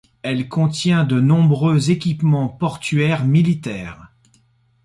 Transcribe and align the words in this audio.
Elle 0.23 0.49
contient 0.49 1.03
de 1.03 1.19
nombreux 1.21 1.91
équipements 1.91 2.49
portuaires 2.49 3.23
militaires. 3.23 4.11